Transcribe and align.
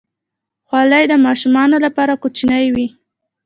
خولۍ 0.67 1.03
د 1.11 1.13
ماشومانو 1.25 1.77
لپاره 1.85 2.13
کوچنۍ 2.21 2.65
وي. 2.75 2.87